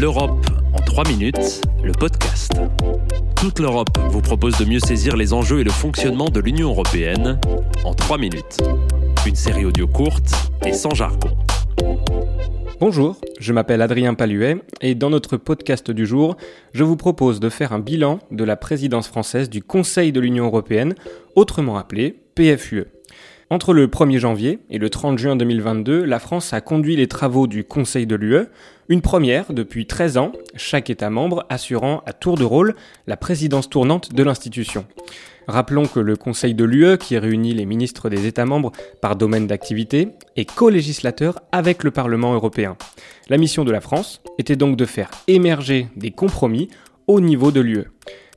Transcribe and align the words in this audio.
L'Europe 0.00 0.46
en 0.72 0.80
3 0.80 1.06
minutes, 1.08 1.60
le 1.84 1.92
podcast. 1.92 2.52
Toute 3.36 3.58
l'Europe 3.58 3.98
vous 4.08 4.22
propose 4.22 4.56
de 4.56 4.64
mieux 4.64 4.80
saisir 4.80 5.16
les 5.16 5.34
enjeux 5.34 5.60
et 5.60 5.64
le 5.64 5.70
fonctionnement 5.70 6.30
de 6.30 6.40
l'Union 6.40 6.70
européenne 6.70 7.38
en 7.84 7.92
3 7.92 8.16
minutes. 8.16 8.56
Une 9.26 9.34
série 9.34 9.66
audio 9.66 9.86
courte 9.86 10.32
et 10.64 10.72
sans 10.72 10.94
jargon. 10.94 11.28
Bonjour, 12.80 13.20
je 13.38 13.52
m'appelle 13.52 13.82
Adrien 13.82 14.14
Paluet 14.14 14.56
et 14.80 14.94
dans 14.94 15.10
notre 15.10 15.36
podcast 15.36 15.90
du 15.90 16.06
jour, 16.06 16.36
je 16.72 16.84
vous 16.84 16.96
propose 16.96 17.38
de 17.38 17.50
faire 17.50 17.72
un 17.72 17.78
bilan 17.78 18.18
de 18.30 18.44
la 18.44 18.56
présidence 18.56 19.08
française 19.08 19.50
du 19.50 19.62
Conseil 19.62 20.10
de 20.10 20.20
l'Union 20.20 20.46
européenne, 20.46 20.94
autrement 21.36 21.76
appelé 21.76 22.16
PFUE. 22.34 22.86
Entre 23.52 23.74
le 23.74 23.86
1er 23.86 24.18
janvier 24.18 24.60
et 24.70 24.78
le 24.78 24.88
30 24.88 25.18
juin 25.18 25.36
2022, 25.36 26.04
la 26.04 26.18
France 26.20 26.54
a 26.54 26.62
conduit 26.62 26.96
les 26.96 27.06
travaux 27.06 27.46
du 27.46 27.64
Conseil 27.64 28.06
de 28.06 28.14
l'UE, 28.14 28.46
une 28.88 29.02
première 29.02 29.52
depuis 29.52 29.86
13 29.86 30.16
ans, 30.16 30.32
chaque 30.56 30.88
État 30.88 31.10
membre 31.10 31.44
assurant 31.50 32.02
à 32.06 32.14
tour 32.14 32.38
de 32.38 32.44
rôle 32.44 32.74
la 33.06 33.18
présidence 33.18 33.68
tournante 33.68 34.14
de 34.14 34.22
l'institution. 34.22 34.86
Rappelons 35.48 35.84
que 35.84 36.00
le 36.00 36.16
Conseil 36.16 36.54
de 36.54 36.64
l'UE, 36.64 36.96
qui 36.96 37.18
réunit 37.18 37.52
les 37.52 37.66
ministres 37.66 38.08
des 38.08 38.24
États 38.26 38.46
membres 38.46 38.72
par 39.02 39.16
domaine 39.16 39.46
d'activité, 39.46 40.08
est 40.34 40.50
co-législateur 40.50 41.38
avec 41.52 41.84
le 41.84 41.90
Parlement 41.90 42.32
européen. 42.32 42.78
La 43.28 43.36
mission 43.36 43.66
de 43.66 43.70
la 43.70 43.82
France 43.82 44.22
était 44.38 44.56
donc 44.56 44.78
de 44.78 44.86
faire 44.86 45.10
émerger 45.28 45.88
des 45.94 46.10
compromis 46.10 46.70
au 47.06 47.20
niveau 47.20 47.52
de 47.52 47.60
l'UE. 47.60 47.84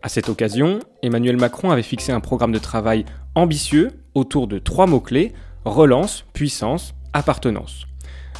À 0.04 0.10
cette 0.10 0.28
occasion, 0.28 0.82
Emmanuel 1.04 1.38
Macron 1.38 1.72
avait 1.72 1.84
fixé 1.84 2.12
un 2.12 2.20
programme 2.20 2.52
de 2.52 2.60
travail 2.60 3.06
ambitieux 3.34 3.92
autour 4.16 4.48
de 4.48 4.58
trois 4.58 4.88
mots-clés, 4.88 5.34
relance, 5.66 6.26
puissance, 6.34 6.96
appartenance. 7.14 7.86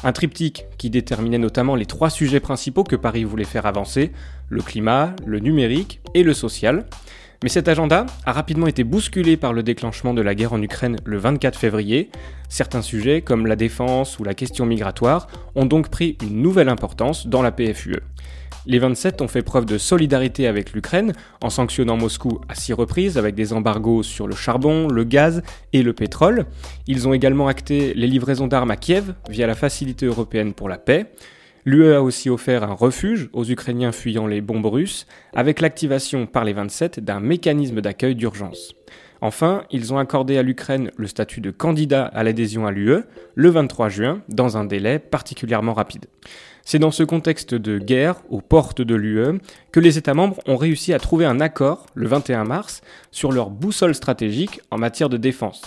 Un 0.04 0.12
triptyque 0.12 0.66
qui 0.76 0.90
déterminait 0.90 1.38
notamment 1.38 1.74
les 1.74 1.86
trois 1.86 2.10
sujets 2.10 2.40
principaux 2.40 2.84
que 2.84 2.96
Paris 2.96 3.24
voulait 3.24 3.44
faire 3.44 3.66
avancer, 3.66 4.12
le 4.48 4.62
climat, 4.62 5.14
le 5.24 5.38
numérique 5.38 6.00
et 6.14 6.22
le 6.22 6.34
social. 6.34 6.86
Mais 7.42 7.48
cet 7.48 7.68
agenda 7.68 8.06
a 8.24 8.32
rapidement 8.32 8.66
été 8.66 8.84
bousculé 8.84 9.36
par 9.36 9.52
le 9.52 9.62
déclenchement 9.62 10.14
de 10.14 10.22
la 10.22 10.34
guerre 10.34 10.52
en 10.52 10.62
Ukraine 10.62 10.96
le 11.04 11.18
24 11.18 11.58
février. 11.58 12.10
Certains 12.48 12.82
sujets, 12.82 13.20
comme 13.22 13.46
la 13.46 13.56
défense 13.56 14.18
ou 14.18 14.24
la 14.24 14.34
question 14.34 14.66
migratoire, 14.66 15.28
ont 15.54 15.66
donc 15.66 15.88
pris 15.88 16.16
une 16.22 16.40
nouvelle 16.40 16.68
importance 16.68 17.26
dans 17.26 17.42
la 17.42 17.52
PFUE. 17.52 18.00
Les 18.68 18.80
27 18.80 19.22
ont 19.22 19.28
fait 19.28 19.42
preuve 19.42 19.64
de 19.64 19.78
solidarité 19.78 20.48
avec 20.48 20.72
l'Ukraine 20.72 21.12
en 21.40 21.50
sanctionnant 21.50 21.96
Moscou 21.96 22.40
à 22.48 22.56
six 22.56 22.72
reprises 22.72 23.16
avec 23.16 23.36
des 23.36 23.52
embargos 23.52 24.02
sur 24.02 24.26
le 24.26 24.34
charbon, 24.34 24.88
le 24.88 25.04
gaz 25.04 25.42
et 25.72 25.84
le 25.84 25.92
pétrole. 25.92 26.46
Ils 26.88 27.06
ont 27.06 27.12
également 27.12 27.46
acté 27.46 27.94
les 27.94 28.08
livraisons 28.08 28.48
d'armes 28.48 28.72
à 28.72 28.76
Kiev 28.76 29.14
via 29.30 29.46
la 29.46 29.54
Facilité 29.54 30.06
européenne 30.06 30.52
pour 30.52 30.68
la 30.68 30.78
paix. 30.78 31.12
L'UE 31.64 31.94
a 31.94 32.02
aussi 32.02 32.28
offert 32.28 32.64
un 32.64 32.74
refuge 32.74 33.28
aux 33.32 33.44
Ukrainiens 33.44 33.92
fuyant 33.92 34.26
les 34.26 34.40
bombes 34.40 34.66
russes 34.66 35.06
avec 35.32 35.60
l'activation 35.60 36.26
par 36.26 36.44
les 36.44 36.52
27 36.52 36.98
d'un 36.98 37.20
mécanisme 37.20 37.80
d'accueil 37.80 38.16
d'urgence. 38.16 38.74
Enfin, 39.20 39.64
ils 39.70 39.92
ont 39.92 39.98
accordé 39.98 40.38
à 40.38 40.42
l'Ukraine 40.42 40.90
le 40.96 41.06
statut 41.06 41.40
de 41.40 41.50
candidat 41.50 42.04
à 42.04 42.22
l'adhésion 42.22 42.66
à 42.66 42.70
l'UE 42.70 43.02
le 43.34 43.50
23 43.50 43.88
juin, 43.88 44.20
dans 44.28 44.56
un 44.56 44.64
délai 44.64 44.98
particulièrement 44.98 45.74
rapide. 45.74 46.06
C'est 46.64 46.80
dans 46.80 46.90
ce 46.90 47.04
contexte 47.04 47.54
de 47.54 47.78
guerre 47.78 48.16
aux 48.28 48.40
portes 48.40 48.82
de 48.82 48.94
l'UE 48.94 49.38
que 49.70 49.80
les 49.80 49.98
États 49.98 50.14
membres 50.14 50.40
ont 50.46 50.56
réussi 50.56 50.92
à 50.92 50.98
trouver 50.98 51.24
un 51.24 51.40
accord 51.40 51.86
le 51.94 52.08
21 52.08 52.44
mars 52.44 52.82
sur 53.12 53.30
leur 53.30 53.50
boussole 53.50 53.94
stratégique 53.94 54.60
en 54.70 54.78
matière 54.78 55.08
de 55.08 55.16
défense. 55.16 55.62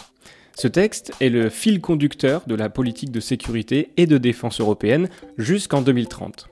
Ce 0.56 0.68
texte 0.68 1.14
est 1.22 1.30
le 1.30 1.50
fil 1.50 1.80
conducteur 1.80 2.42
de 2.46 2.54
la 2.54 2.70
politique 2.70 3.12
de 3.12 3.22
sécurité 3.22 3.92
et 3.96 4.08
de 4.08 4.18
défense 4.18 4.60
européenne 4.60 5.08
jusqu'en 5.38 5.82
2030. 5.82 6.50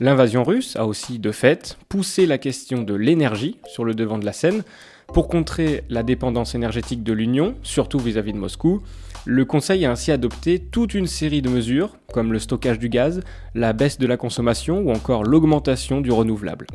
L'invasion 0.00 0.42
russe 0.42 0.74
a 0.74 0.86
aussi, 0.86 1.20
de 1.20 1.30
fait, 1.30 1.78
poussé 1.88 2.26
la 2.26 2.38
question 2.38 2.82
de 2.82 2.94
l'énergie 2.94 3.58
sur 3.72 3.84
le 3.84 3.94
devant 3.94 4.18
de 4.18 4.24
la 4.24 4.32
scène 4.32 4.64
pour 5.12 5.28
contrer 5.28 5.84
la 5.88 6.02
dépendance 6.02 6.54
énergétique 6.54 7.02
de 7.02 7.12
l'Union, 7.12 7.54
surtout 7.62 7.98
vis-à-vis 7.98 8.32
de 8.32 8.38
Moscou. 8.38 8.82
Le 9.26 9.46
Conseil 9.46 9.86
a 9.86 9.90
ainsi 9.90 10.12
adopté 10.12 10.58
toute 10.58 10.92
une 10.92 11.06
série 11.06 11.40
de 11.40 11.48
mesures, 11.48 11.96
comme 12.12 12.32
le 12.32 12.38
stockage 12.38 12.78
du 12.78 12.90
gaz, 12.90 13.20
la 13.54 13.72
baisse 13.72 13.98
de 13.98 14.06
la 14.06 14.18
consommation 14.18 14.80
ou 14.80 14.90
encore 14.90 15.24
l'augmentation 15.24 16.02
du 16.02 16.12
renouvelable. 16.12 16.66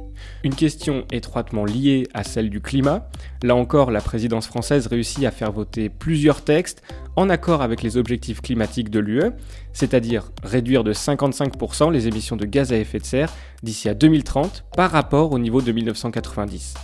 Une 0.43 0.55
question 0.55 1.05
étroitement 1.11 1.63
liée 1.63 2.07
à 2.15 2.23
celle 2.23 2.49
du 2.49 2.59
climat, 2.59 3.07
là 3.43 3.55
encore 3.55 3.91
la 3.91 4.01
présidence 4.01 4.47
française 4.47 4.87
réussit 4.87 5.25
à 5.25 5.31
faire 5.31 5.51
voter 5.51 5.89
plusieurs 5.89 6.43
textes 6.43 6.81
en 7.19 7.29
accord 7.29 7.61
avec 7.61 7.83
les 7.83 7.97
objectifs 7.97 8.39
climatiques 8.39 8.89
de 8.89 8.99
l'UE, 8.99 9.31
c'est-à-dire 9.73 10.31
réduire 10.41 10.85
de 10.85 10.93
55% 10.93 11.91
les 11.91 12.07
émissions 12.07 12.37
de 12.37 12.45
gaz 12.45 12.71
à 12.71 12.77
effet 12.77 12.99
de 12.99 13.03
serre 13.03 13.33
d'ici 13.61 13.89
à 13.89 13.93
2030 13.93 14.63
par 14.77 14.89
rapport 14.89 15.33
au 15.33 15.37
niveau 15.37 15.61
de 15.61 15.73
1990. 15.73 16.75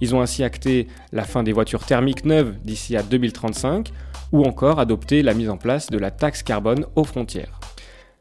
Ils 0.00 0.14
ont 0.16 0.20
ainsi 0.20 0.42
acté 0.42 0.88
la 1.12 1.22
fin 1.22 1.44
des 1.44 1.52
voitures 1.52 1.86
thermiques 1.86 2.24
neuves 2.24 2.56
d'ici 2.64 2.96
à 2.96 3.04
2035 3.04 3.92
ou 4.32 4.42
encore 4.42 4.80
adopté 4.80 5.22
la 5.22 5.32
mise 5.32 5.48
en 5.48 5.56
place 5.56 5.88
de 5.90 5.98
la 5.98 6.10
taxe 6.10 6.42
carbone 6.42 6.86
aux 6.96 7.04
frontières. 7.04 7.60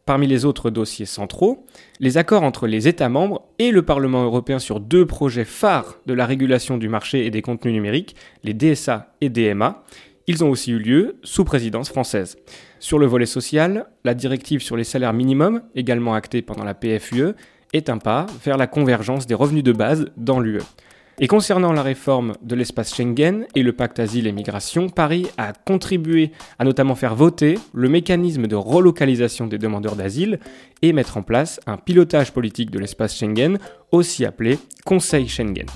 Parmi 0.06 0.28
les 0.28 0.45
autres 0.45 0.69
dossiers 0.69 1.07
centraux, 1.07 1.66
les 2.00 2.17
accords 2.17 2.44
entre 2.44 2.67
les 2.67 2.88
États 2.88 3.09
membres 3.09 3.47
et 3.57 3.72
le 3.72 3.81
Parlement 3.81 4.23
européen 4.23 4.59
sur 4.59 4.79
deux 4.79 5.07
projets 5.07 5.45
phares 5.45 5.95
de 6.06 6.13
la 6.13 6.28
régulation 6.28 6.78
du 6.78 6.88
marché 6.88 7.25
et 7.25 7.31
des 7.31 7.41
contenus 7.41 7.73
numériques, 7.73 8.16
les 8.44 8.53
DSA 8.53 9.16
et 9.22 9.29
DMA, 9.29 9.81
ils 10.28 10.44
ont 10.44 10.50
aussi 10.50 10.72
eu 10.72 10.79
lieu 10.79 11.17
sous 11.23 11.44
présidence 11.44 11.89
française. 11.89 12.38
Sur 12.79 13.00
le 13.00 13.06
volet 13.06 13.25
social, 13.25 13.88
la 14.03 14.13
directive 14.13 14.61
sur 14.61 14.78
les 14.78 14.84
salaires 14.84 15.13
minimums, 15.13 15.61
également 15.75 16.13
actée 16.13 16.41
pendant 16.41 16.63
la 16.63 16.73
PFUE, 16.73 17.34
est 17.73 17.89
un 17.89 17.97
pas 17.97 18.25
vers 18.44 18.57
la 18.57 18.67
convergence 18.67 19.28
des 19.28 19.33
revenus 19.33 19.63
de 19.63 19.72
base 19.73 20.06
dans 20.16 20.39
l'UE. 20.39 20.62
Et 21.19 21.28
concernant 21.28 21.72
la 21.73 21.83
réforme 21.83 22.33
de 22.41 22.56
l'espace 22.56 22.95
Schengen 22.95 23.45
et 23.53 23.62
le 23.62 23.73
pacte 23.73 24.00
asile 24.00 24.25
et 24.25 24.31
migration, 24.31 24.89
Paris 24.89 25.28
a 25.38 25.53
contribué 25.53 26.31
à 26.57 26.63
notamment 26.63 26.95
faire 26.95 27.13
voter 27.13 27.59
le 27.73 27.88
mécanisme 27.88 28.47
de 28.47 28.56
relocalisation 28.56 29.45
des 29.45 29.59
demandeurs 29.59 29.95
d'asile 29.95 30.39
et 30.81 30.91
mettre 30.91 31.17
en 31.17 31.22
place 31.22 31.59
un 31.67 31.78
pilotage 31.78 32.33
politique 32.33 32.72
de 32.72 32.79
l'espace 32.79 33.16
Schengen, 33.16 33.59
aussi 33.91 34.25
appelé 34.25 34.57
Conseil 34.85 35.28
Schengen. 35.28 35.67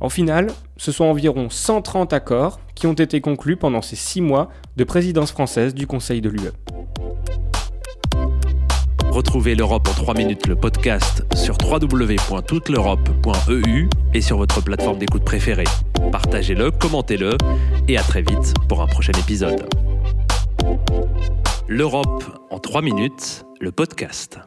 En 0.00 0.08
final, 0.08 0.46
ce 0.76 0.92
sont 0.92 1.04
environ 1.04 1.50
130 1.50 2.12
accords 2.12 2.60
qui 2.74 2.86
ont 2.86 2.92
été 2.92 3.20
conclus 3.20 3.56
pendant 3.56 3.82
ces 3.82 3.96
six 3.96 4.20
mois 4.20 4.48
de 4.76 4.84
présidence 4.84 5.32
française 5.32 5.74
du 5.74 5.88
Conseil 5.88 6.20
de 6.20 6.28
l'UE. 6.28 6.52
Retrouvez 9.10 9.56
l'Europe 9.56 9.88
en 9.88 9.94
3 9.94 10.14
minutes, 10.14 10.46
le 10.46 10.54
podcast 10.54 11.24
sur 11.34 11.58
www.touteleurope.eu 11.60 13.88
et 14.14 14.20
sur 14.20 14.36
votre 14.36 14.62
plateforme 14.62 14.98
d'écoute 14.98 15.24
préférée. 15.24 15.64
Partagez-le, 16.12 16.70
commentez-le 16.70 17.36
et 17.88 17.98
à 17.98 18.02
très 18.02 18.22
vite 18.22 18.54
pour 18.68 18.80
un 18.80 18.86
prochain 18.86 19.14
épisode. 19.18 19.68
L'Europe 21.66 22.22
en 22.50 22.60
3 22.60 22.82
minutes, 22.82 23.44
le 23.60 23.72
podcast. 23.72 24.38